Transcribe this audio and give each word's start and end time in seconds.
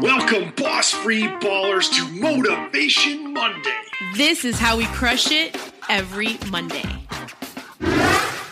Welcome, 0.00 0.52
boss 0.56 0.90
free 0.90 1.22
ballers, 1.22 1.90
to 1.92 2.20
Motivation 2.20 3.32
Monday. 3.32 3.74
This 4.16 4.44
is 4.44 4.58
how 4.58 4.76
we 4.76 4.84
crush 4.86 5.30
it 5.30 5.56
every 5.88 6.36
Monday. 6.50 6.82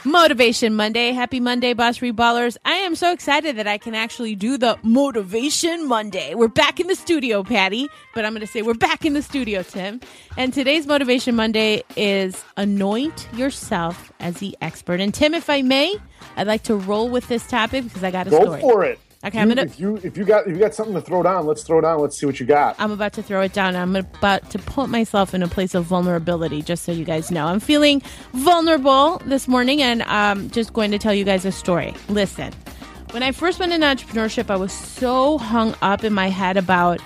Motivation 0.04 0.74
Monday. 0.74 1.12
Happy 1.12 1.40
Monday, 1.40 1.72
Boss 1.74 1.98
Free 1.98 2.12
Ballers. 2.12 2.56
I 2.64 2.74
am 2.74 2.94
so 2.94 3.12
excited 3.12 3.56
that 3.56 3.66
I 3.66 3.78
can 3.78 3.94
actually 3.94 4.34
do 4.34 4.56
the 4.58 4.78
Motivation 4.82 5.86
Monday. 5.88 6.34
We're 6.34 6.48
back 6.48 6.80
in 6.80 6.86
the 6.86 6.94
studio, 6.94 7.43
Patty, 7.43 7.88
but 8.14 8.24
I'm 8.24 8.32
going 8.32 8.40
to 8.40 8.46
say 8.46 8.62
we're 8.62 8.74
back 8.74 9.04
in 9.04 9.14
the 9.14 9.22
studio, 9.22 9.62
Tim. 9.62 10.00
And 10.36 10.52
today's 10.52 10.86
Motivation 10.86 11.34
Monday 11.36 11.82
is 11.96 12.45
anoint 12.56 13.29
yourself 13.34 14.12
as 14.20 14.36
the 14.38 14.56
expert. 14.61 15.00
And 15.00 15.12
Tim, 15.14 15.34
if 15.34 15.48
I 15.50 15.62
may, 15.62 15.96
I'd 16.36 16.46
like 16.46 16.62
to 16.64 16.77
roll 16.77 17.09
with 17.09 17.29
this 17.29 17.46
topic 17.46 17.84
because 17.84 18.02
I 18.04 18.11
got 18.11 18.27
a 18.27 18.30
Go 18.30 18.43
story. 18.45 18.61
for 18.61 18.84
it. 18.84 18.98
Okay, 19.25 19.39
you, 19.39 19.43
I'm 19.43 19.48
gonna- 19.48 19.62
If 19.62 19.79
you 19.79 19.96
if 20.02 20.16
you 20.16 20.25
got 20.25 20.46
if 20.48 20.52
you 20.54 20.59
got 20.59 20.75
something 20.75 20.95
to 20.95 21.00
throw 21.00 21.22
down, 21.22 21.46
let's 21.46 21.62
throw 21.62 21.80
down. 21.80 22.00
Let's 22.00 22.18
see 22.18 22.27
what 22.27 22.41
you 22.41 22.46
got. 22.46 22.75
I'm 22.79 22.91
about 22.91 23.12
to 23.14 23.22
throw 23.22 23.40
it 23.43 23.53
down. 23.53 23.76
I'm 23.76 23.95
about 23.95 24.50
to 24.50 24.58
put 24.58 24.89
myself 24.89 25.32
in 25.35 25.43
a 25.43 25.48
place 25.48 25.75
of 25.75 25.85
vulnerability, 25.85 26.61
just 26.62 26.85
so 26.85 26.90
you 26.93 27.04
guys 27.04 27.31
know. 27.31 27.46
I'm 27.46 27.61
feeling 27.61 28.03
vulnerable 28.32 29.18
this 29.25 29.46
morning, 29.46 29.81
and 29.81 30.03
I'm 30.04 30.50
just 30.50 30.72
going 30.72 30.90
to 30.90 30.98
tell 30.98 31.14
you 31.14 31.25
guys 31.25 31.45
a 31.45 31.53
story. 31.53 31.95
Listen, 32.08 32.53
when 33.12 33.22
I 33.22 33.31
first 33.33 33.61
went 33.61 33.72
into 33.72 33.86
entrepreneurship, 33.86 34.50
I 34.50 34.56
was 34.56 34.72
so 34.72 35.39
hung 35.39 35.75
up 35.83 36.03
in 36.03 36.12
my 36.12 36.28
head 36.28 36.56
about 36.56 37.00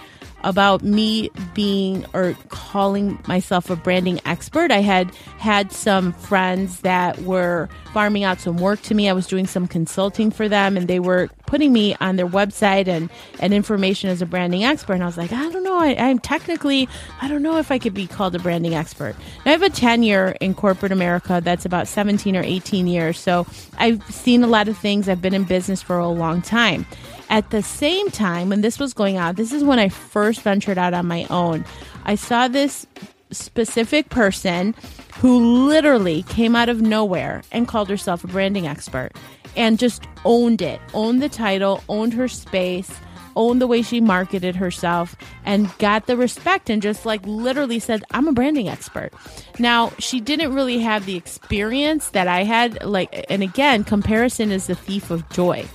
about 0.45 0.83
me 0.83 1.29
being 1.55 2.05
or 2.15 2.37
calling 2.51 3.19
myself 3.27 3.69
a 3.69 3.75
branding 3.75 4.21
expert. 4.25 4.71
I 4.71 4.81
had 4.81 5.13
had 5.39 5.73
some 5.73 6.13
friends 6.13 6.83
that 6.83 7.19
were 7.23 7.69
farming 7.93 8.23
out 8.23 8.39
some 8.39 8.59
work 8.59 8.81
to 8.83 8.95
me. 8.95 9.09
I 9.09 9.13
was 9.13 9.27
doing 9.27 9.47
some 9.49 9.67
consulting 9.67 10.31
for 10.31 10.49
them 10.49 10.77
and 10.77 10.87
they 10.87 11.01
were 11.01 11.29
putting 11.47 11.73
me 11.73 11.97
on 12.01 12.17
their 12.17 12.27
website 12.27 12.89
and, 12.89 13.11
and 13.41 13.55
information 13.55 14.11
as 14.11 14.21
a 14.21 14.27
branding 14.27 14.65
expert. 14.65 14.95
And 14.95 15.03
I 15.03 15.07
was 15.07 15.17
like, 15.17 15.33
I 15.33 15.51
don't 15.51 15.63
know. 15.63 15.79
I, 15.79 15.95
I'm 15.95 16.19
technically, 16.19 16.89
I 17.21 17.29
don't 17.29 17.43
know 17.43 17.59
if 17.59 17.71
I 17.71 17.79
could 17.79 17.95
be 17.95 18.07
called 18.07 18.35
a 18.35 18.39
branding 18.39 18.75
expert. 18.75 19.17
Now, 19.45 19.51
I 19.51 19.51
have 19.51 19.63
a 19.63 19.71
tenure 19.71 20.37
in 20.41 20.55
corporate 20.55 20.93
America 20.93 21.41
that's 21.43 21.65
about 21.65 21.89
17 21.89 22.37
or 22.37 22.43
18 22.43 22.87
years. 22.87 23.19
So 23.19 23.47
I've 23.79 24.05
seen 24.13 24.43
a 24.43 24.49
lot 24.49 24.69
of 24.69 24.77
things. 24.77 25.09
I've 25.09 25.23
been 25.23 25.35
in 25.35 25.45
business 25.45 25.83
for 25.83 25.99
a 25.99 26.09
long 26.09 26.43
time. 26.43 26.87
At 27.29 27.51
the 27.51 27.63
same 27.63 28.11
time, 28.11 28.51
when 28.51 28.61
this 28.61 28.79
was 28.79 28.93
going 28.95 29.19
on, 29.19 29.35
this 29.35 29.53
is 29.53 29.65
when 29.65 29.79
I 29.79 29.89
first 29.89 30.43
ventured 30.43 30.79
out 30.79 30.95
on 30.95 31.07
my 31.07 31.27
own. 31.31 31.65
I 32.05 32.15
saw 32.15 32.47
this 32.47 32.87
specific 33.33 34.09
person 34.09 34.75
who 35.19 35.67
literally 35.67 36.23
came 36.25 36.55
out 36.55 36.69
of 36.69 36.83
nowhere 36.83 37.43
and 37.53 37.69
called 37.69 37.89
herself 37.89 38.25
a 38.25 38.29
branding 38.29 38.67
expert 38.67 39.13
and 39.57 39.79
just 39.79 40.03
owned 40.25 40.61
it, 40.61 40.81
owned 40.95 41.23
the 41.23 41.29
title, 41.29 41.83
owned 41.89 42.13
her 42.13 42.29
space, 42.29 42.91
owned 43.37 43.61
the 43.61 43.67
way 43.67 43.83
she 43.83 44.01
marketed 44.01 44.57
herself, 44.57 45.15
and 45.45 45.71
got 45.79 46.07
the 46.07 46.17
respect 46.17 46.69
and 46.69 46.83
just 46.83 47.07
like 47.07 47.25
literally 47.27 47.79
said, 47.79 48.03
I'm 48.11 48.29
a 48.29 48.33
branding 48.33 48.69
expert. 48.69 49.13
Now, 49.59 49.93
she 49.99 50.21
didn't 50.21 50.55
really 50.55 50.81
have 50.81 51.07
the 51.07 51.17
experience 51.17 52.09
that 52.11 52.29
I 52.29 52.45
had. 52.45 52.83
Like, 52.85 53.27
and 53.31 53.43
again, 53.43 53.85
comparison 53.85 54.51
is 54.51 54.67
the 54.67 54.75
thief 54.75 55.11
of 55.11 55.29
joy. 55.31 55.67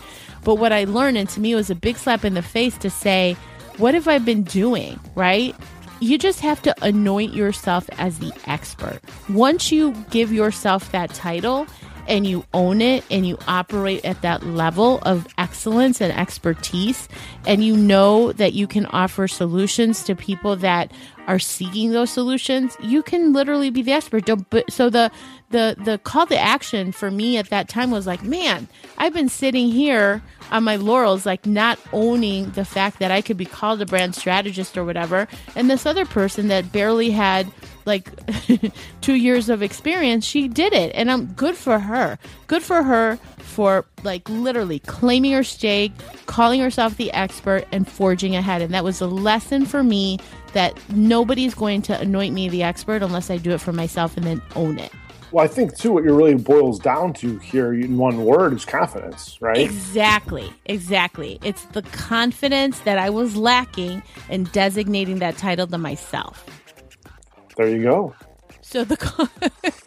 But 0.43 0.55
what 0.55 0.73
I 0.73 0.85
learned, 0.85 1.17
and 1.17 1.29
to 1.29 1.39
me, 1.39 1.53
was 1.55 1.69
a 1.69 1.75
big 1.75 1.97
slap 1.97 2.25
in 2.25 2.33
the 2.33 2.41
face 2.41 2.77
to 2.79 2.89
say, 2.89 3.37
What 3.77 3.93
have 3.93 4.07
I 4.07 4.17
been 4.17 4.43
doing? 4.43 4.99
Right? 5.15 5.55
You 6.01 6.17
just 6.17 6.39
have 6.39 6.61
to 6.63 6.75
anoint 6.83 7.35
yourself 7.35 7.87
as 7.99 8.17
the 8.17 8.33
expert. 8.47 8.99
Once 9.29 9.71
you 9.71 9.93
give 10.09 10.33
yourself 10.33 10.91
that 10.91 11.13
title 11.13 11.67
and 12.07 12.25
you 12.25 12.43
own 12.55 12.81
it 12.81 13.05
and 13.11 13.27
you 13.27 13.37
operate 13.47 14.03
at 14.03 14.23
that 14.23 14.43
level 14.43 14.97
of 15.03 15.27
excellence 15.37 16.01
and 16.01 16.11
expertise, 16.11 17.07
and 17.45 17.63
you 17.63 17.77
know 17.77 18.31
that 18.33 18.53
you 18.53 18.65
can 18.65 18.87
offer 18.87 19.27
solutions 19.27 20.03
to 20.05 20.15
people 20.15 20.55
that 20.55 20.91
are 21.27 21.39
seeking 21.39 21.91
those 21.91 22.09
solutions, 22.09 22.75
you 22.81 23.03
can 23.03 23.33
literally 23.33 23.69
be 23.69 23.81
the 23.81 23.91
expert. 23.93 24.25
Don't- 24.25 24.49
but- 24.49 24.71
So 24.71 24.89
the 24.89 25.11
the 25.51 25.75
the 25.83 25.97
call 25.97 26.25
to 26.27 26.37
action 26.39 26.93
for 26.93 27.11
me 27.11 27.37
at 27.37 27.49
that 27.49 27.67
time 27.67 27.91
was 27.91 28.07
like, 28.07 28.23
man, 28.23 28.69
I've 28.97 29.13
been 29.13 29.27
sitting 29.27 29.69
here 29.69 30.21
on 30.49 30.63
my 30.63 30.77
laurels, 30.77 31.25
like 31.25 31.45
not 31.45 31.77
owning 31.91 32.51
the 32.51 32.63
fact 32.63 32.99
that 32.99 33.11
I 33.11 33.21
could 33.21 33.35
be 33.35 33.43
called 33.45 33.81
a 33.81 33.85
brand 33.85 34.15
strategist 34.15 34.77
or 34.77 34.85
whatever, 34.85 35.27
and 35.55 35.69
this 35.69 35.85
other 35.85 36.05
person 36.05 36.47
that 36.47 36.71
barely 36.71 37.11
had 37.11 37.51
like 37.85 38.09
two 39.01 39.15
years 39.15 39.49
of 39.49 39.61
experience, 39.61 40.25
she 40.25 40.47
did 40.47 40.71
it, 40.71 40.91
and 40.95 41.11
I'm 41.11 41.25
good 41.33 41.55
for 41.57 41.79
her. 41.79 42.17
Good 42.47 42.63
for 42.63 42.83
her 42.83 43.17
for 43.39 43.85
like 44.03 44.29
literally 44.29 44.79
claiming 44.79 45.33
her 45.33 45.43
stake, 45.43 45.91
calling 46.27 46.61
herself 46.61 46.95
the 46.95 47.11
expert, 47.11 47.65
and 47.73 47.85
forging 47.89 48.35
ahead. 48.37 48.61
And 48.61 48.73
that 48.73 48.85
was 48.85 49.01
a 49.01 49.07
lesson 49.07 49.65
for 49.65 49.83
me 49.83 50.17
that 50.53 50.77
nobody's 50.89 51.53
going 51.53 51.81
to 51.83 51.99
anoint 51.99 52.33
me 52.33 52.49
the 52.49 52.63
expert 52.63 53.01
unless 53.01 53.29
I 53.29 53.37
do 53.37 53.51
it 53.51 53.59
for 53.59 53.73
myself 53.73 54.17
and 54.17 54.25
then 54.25 54.41
own 54.55 54.79
it. 54.79 54.91
Well, 55.31 55.45
I 55.45 55.47
think 55.47 55.77
too, 55.77 55.93
what 55.93 56.03
it 56.03 56.11
really 56.11 56.35
boils 56.35 56.77
down 56.77 57.13
to 57.13 57.37
here 57.37 57.73
in 57.73 57.97
one 57.97 58.25
word 58.25 58.51
is 58.53 58.65
confidence, 58.65 59.37
right? 59.39 59.57
Exactly, 59.57 60.51
exactly. 60.65 61.39
It's 61.41 61.63
the 61.67 61.83
confidence 61.83 62.79
that 62.81 62.97
I 62.97 63.09
was 63.09 63.37
lacking 63.37 64.03
in 64.29 64.43
designating 64.45 65.19
that 65.19 65.37
title 65.37 65.67
to 65.67 65.77
myself. 65.77 66.45
There 67.55 67.69
you 67.69 67.81
go. 67.81 68.13
So 68.71 68.85
the 68.85 68.95
con- 68.95 69.29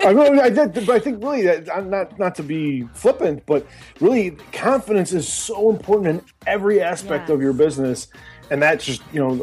I 0.05 0.11
really, 0.11 0.41
I 0.41 0.51
did, 0.51 0.75
but 0.75 0.91
I 0.91 0.99
think 0.99 1.25
really 1.25 1.41
that 1.45 1.75
I'm 1.75 1.89
not 1.89 2.19
not 2.19 2.35
to 2.35 2.43
be 2.43 2.83
flippant, 2.93 3.47
but 3.47 3.67
really 3.99 4.33
confidence 4.53 5.15
is 5.15 5.27
so 5.27 5.71
important 5.71 6.09
in 6.09 6.27
every 6.47 6.83
aspect 6.83 7.31
of 7.31 7.41
your 7.41 7.55
business, 7.55 8.09
and 8.51 8.61
that's 8.61 8.85
just 8.85 9.01
you 9.11 9.21
know 9.21 9.43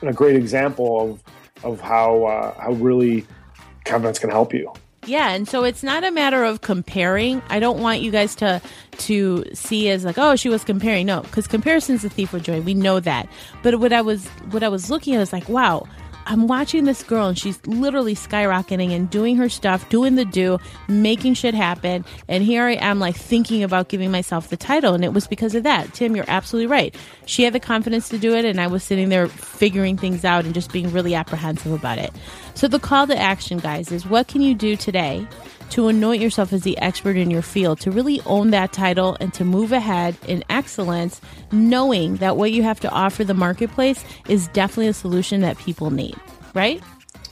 a, 0.00 0.06
a, 0.06 0.08
a 0.08 0.12
great 0.14 0.34
example 0.34 0.98
of 0.98 1.22
of 1.62 1.78
how 1.82 2.24
uh, 2.24 2.58
how 2.58 2.72
really 2.72 3.26
confidence 3.84 4.18
can 4.18 4.30
help 4.30 4.54
you. 4.54 4.72
Yeah, 5.04 5.30
and 5.30 5.46
so 5.46 5.64
it's 5.64 5.82
not 5.82 6.02
a 6.02 6.10
matter 6.10 6.42
of 6.42 6.62
comparing. 6.62 7.42
I 7.50 7.60
don't 7.60 7.80
want 7.80 8.00
you 8.00 8.10
guys 8.10 8.34
to 8.36 8.62
to 8.96 9.44
see 9.52 9.90
as 9.90 10.06
like, 10.06 10.16
oh, 10.16 10.36
she 10.36 10.48
was 10.48 10.64
comparing. 10.64 11.04
No, 11.04 11.20
because 11.20 11.46
comparison's 11.46 12.00
the 12.00 12.08
thief 12.08 12.32
of 12.32 12.42
joy. 12.42 12.62
We 12.62 12.72
know 12.72 12.98
that. 13.00 13.28
But 13.62 13.78
what 13.78 13.92
I 13.92 14.00
was 14.00 14.26
what 14.52 14.62
I 14.62 14.68
was 14.68 14.88
looking 14.88 15.14
at 15.14 15.18
was 15.18 15.34
like, 15.34 15.50
wow, 15.50 15.86
I'm 16.30 16.46
watching 16.46 16.84
this 16.84 17.02
girl 17.02 17.26
and 17.26 17.36
she's 17.36 17.58
literally 17.66 18.14
skyrocketing 18.14 18.92
and 18.94 19.10
doing 19.10 19.34
her 19.34 19.48
stuff, 19.48 19.88
doing 19.88 20.14
the 20.14 20.24
do, 20.24 20.60
making 20.86 21.34
shit 21.34 21.54
happen. 21.54 22.04
And 22.28 22.44
here 22.44 22.62
I 22.62 22.74
am 22.74 23.00
like 23.00 23.16
thinking 23.16 23.64
about 23.64 23.88
giving 23.88 24.12
myself 24.12 24.48
the 24.48 24.56
title. 24.56 24.94
And 24.94 25.04
it 25.04 25.12
was 25.12 25.26
because 25.26 25.56
of 25.56 25.64
that. 25.64 25.92
Tim, 25.92 26.14
you're 26.14 26.24
absolutely 26.28 26.68
right. 26.68 26.94
She 27.26 27.42
had 27.42 27.52
the 27.52 27.58
confidence 27.58 28.08
to 28.10 28.18
do 28.18 28.32
it 28.32 28.44
and 28.44 28.60
I 28.60 28.68
was 28.68 28.84
sitting 28.84 29.08
there 29.08 29.26
figuring 29.26 29.96
things 29.96 30.24
out 30.24 30.44
and 30.44 30.54
just 30.54 30.72
being 30.72 30.92
really 30.92 31.16
apprehensive 31.16 31.72
about 31.72 31.98
it. 31.98 32.12
So 32.54 32.68
the 32.68 32.78
call 32.78 33.08
to 33.08 33.18
action, 33.18 33.58
guys, 33.58 33.90
is 33.90 34.06
what 34.06 34.28
can 34.28 34.40
you 34.40 34.54
do 34.54 34.76
today 34.76 35.26
to 35.70 35.88
anoint 35.88 36.20
yourself 36.20 36.52
as 36.52 36.62
the 36.62 36.76
expert 36.78 37.16
in 37.16 37.30
your 37.30 37.42
field, 37.42 37.80
to 37.80 37.90
really 37.90 38.20
own 38.26 38.50
that 38.50 38.72
title 38.72 39.16
and 39.20 39.32
to 39.34 39.44
move 39.44 39.72
ahead 39.72 40.16
in 40.26 40.44
excellence, 40.50 41.20
knowing 41.52 42.16
that 42.16 42.36
what 42.36 42.52
you 42.52 42.62
have 42.62 42.80
to 42.80 42.90
offer 42.90 43.24
the 43.24 43.34
marketplace 43.34 44.04
is 44.28 44.48
definitely 44.48 44.88
a 44.88 44.92
solution 44.92 45.40
that 45.40 45.58
people 45.58 45.90
need, 45.90 46.16
right? 46.54 46.82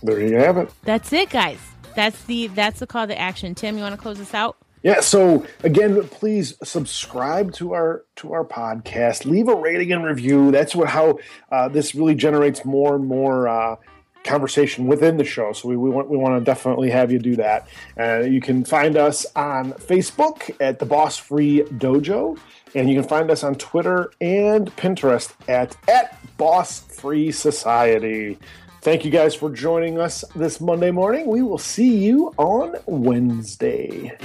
There 0.02 0.20
you 0.20 0.36
have 0.36 0.56
it. 0.56 0.70
That's 0.84 1.12
it, 1.12 1.30
guys. 1.30 1.58
That's 1.94 2.22
the 2.24 2.46
that's 2.48 2.78
the 2.78 2.86
call 2.86 3.08
to 3.08 3.18
action. 3.18 3.54
Tim, 3.54 3.76
you 3.76 3.82
want 3.82 3.94
to 3.94 4.00
close 4.00 4.18
this 4.18 4.34
out? 4.34 4.56
Yeah. 4.82 5.00
So 5.00 5.44
again, 5.64 6.06
please 6.08 6.54
subscribe 6.62 7.52
to 7.54 7.74
our 7.74 8.04
to 8.16 8.32
our 8.32 8.44
podcast. 8.44 9.24
Leave 9.24 9.48
a 9.48 9.54
rating 9.56 9.92
and 9.92 10.04
review. 10.04 10.52
That's 10.52 10.76
what 10.76 10.88
how 10.88 11.18
uh, 11.50 11.68
this 11.68 11.94
really 11.94 12.14
generates 12.14 12.64
more 12.64 12.94
and 12.94 13.06
more. 13.06 13.48
Uh, 13.48 13.76
conversation 14.24 14.86
within 14.86 15.16
the 15.16 15.24
show. 15.24 15.52
So 15.52 15.68
we, 15.68 15.76
we 15.76 15.90
want 15.90 16.08
we 16.08 16.16
want 16.16 16.40
to 16.40 16.44
definitely 16.44 16.90
have 16.90 17.10
you 17.10 17.18
do 17.18 17.36
that. 17.36 17.68
Uh, 17.98 18.20
you 18.20 18.40
can 18.40 18.64
find 18.64 18.96
us 18.96 19.26
on 19.36 19.72
facebook 19.72 20.54
at 20.60 20.78
the 20.78 20.86
boss 20.86 21.16
free 21.16 21.62
dojo 21.62 22.38
and 22.74 22.90
you 22.90 23.00
can 23.00 23.08
find 23.08 23.30
us 23.30 23.42
on 23.42 23.54
twitter 23.54 24.12
and 24.20 24.74
pinterest 24.76 25.32
at 25.48 25.76
at 25.88 26.18
boss 26.36 26.80
free 26.80 27.32
society. 27.32 28.38
Thank 28.80 29.04
you 29.04 29.10
guys 29.10 29.34
for 29.34 29.50
joining 29.50 29.98
us 29.98 30.24
this 30.34 30.60
monday 30.60 30.90
morning. 30.90 31.26
We 31.26 31.42
will 31.42 31.58
see 31.58 31.96
you 31.96 32.34
on 32.36 32.76
wednesday 32.86 34.16